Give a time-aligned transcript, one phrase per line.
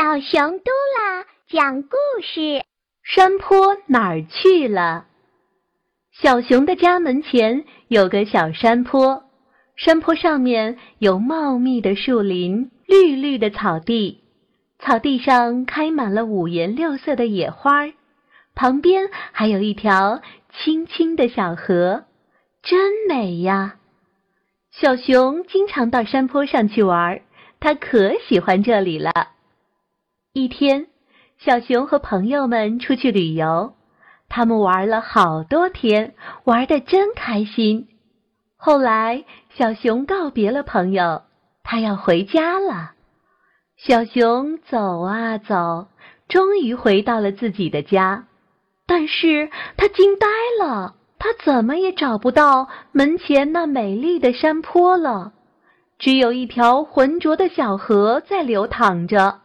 [0.00, 1.90] 小熊嘟啦讲故
[2.22, 2.64] 事：
[3.02, 5.04] 山坡哪儿去了？
[6.10, 9.24] 小熊的家门前有个小山坡，
[9.76, 14.24] 山坡上面有茂密的树林、绿绿的草地，
[14.78, 17.86] 草地上开满了五颜六色的野花，
[18.54, 22.04] 旁边还有一条清清的小河，
[22.62, 23.76] 真美呀！
[24.72, 27.20] 小熊经常到山坡上去玩，
[27.60, 29.12] 它可喜欢这里了。
[30.32, 30.86] 一天，
[31.38, 33.74] 小熊和朋友们出去旅游，
[34.28, 37.88] 他们玩了好多天，玩的真开心。
[38.56, 39.24] 后来，
[39.56, 41.22] 小熊告别了朋友，
[41.64, 42.92] 他要回家了。
[43.76, 45.88] 小熊走啊走，
[46.28, 48.26] 终于回到了自己的家，
[48.86, 50.28] 但是他惊呆
[50.64, 55.32] 了，他怎么也找不到门前那美丽的山坡了，
[55.98, 59.39] 只有一条浑浊的小河在流淌着。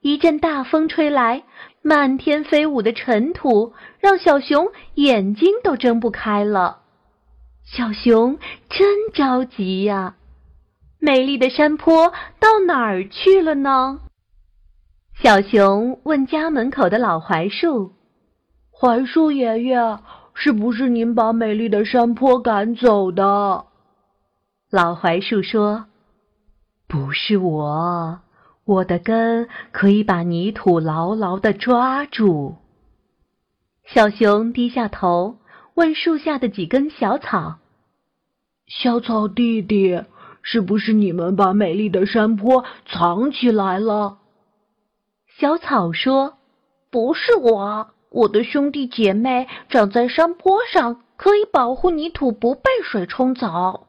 [0.00, 1.44] 一阵大风吹来，
[1.82, 6.78] 漫天飞舞的尘土让小熊眼睛都睁不开了。
[7.64, 10.16] 小熊真着急呀！
[10.98, 14.00] 美丽的山坡到哪儿去了呢？
[15.22, 17.92] 小熊问家门口的老槐树
[18.72, 19.98] ：“槐树爷爷，
[20.32, 23.66] 是不是您把美丽的山坡赶走的？”
[24.72, 25.86] 老槐树说
[26.88, 28.20] ：“不是我。”
[28.70, 32.54] 我的根可以把泥土牢牢地抓住。
[33.84, 35.38] 小熊低下头
[35.74, 37.58] 问树下的几根小草
[38.70, 40.04] ：“小草弟弟，
[40.42, 44.18] 是不是你们把美丽的山坡藏起来了？”
[45.36, 46.34] 小草说
[46.92, 53.88] ：“不是我，我的兄弟姐妹长在山坡上，可以保护泥土不被水冲走。”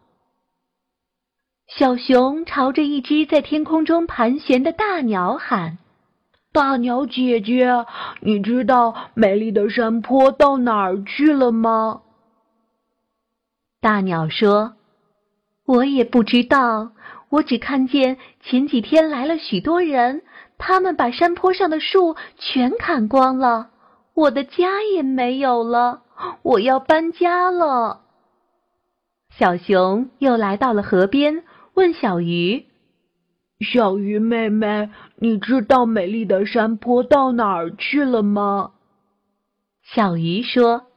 [1.78, 5.78] 小熊朝着一只在天空中盘旋的大鸟喊
[6.52, 7.86] ：“大鸟姐姐，
[8.20, 12.02] 你知道美丽的山坡到哪儿去了吗？”
[13.80, 14.74] 大鸟说
[15.66, 16.92] ：“我也不知道，
[17.30, 20.24] 我只看见前几天来了许多人，
[20.58, 23.70] 他们把山坡上的树全砍光了，
[24.14, 26.02] 我的家也没有了，
[26.42, 28.02] 我要搬家了。”
[29.40, 31.46] 小熊又来到了河边。
[31.74, 32.66] 问小鱼
[33.62, 38.74] ：“小鱼妹妹，你知道美丽的山坡到哪儿去了吗？”
[39.84, 40.88] 小鱼说：“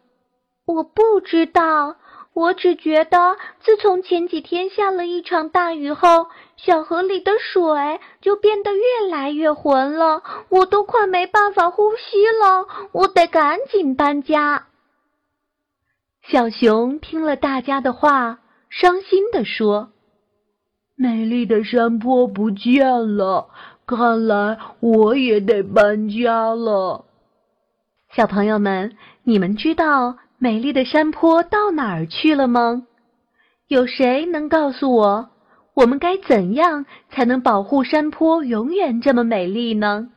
[0.67, 1.97] 我不知道，
[2.33, 6.27] 我只觉得自从前几天下了一场大雨后，
[6.57, 14.67] 小河里的水就变得越来越浑了，我都快没办法呼吸了，我得赶紧搬家。”
[16.27, 19.91] 小熊听了大家的话，伤心地说。
[20.97, 23.49] 美丽的山坡不见了，
[23.85, 27.05] 看来我也得搬家了。
[28.15, 32.87] 小朋友们，你们知道美丽的山坡到哪儿去了吗？
[33.67, 35.31] 有谁能告诉我，
[35.75, 40.11] 我们该怎样才能保护山坡永远这么美丽呢？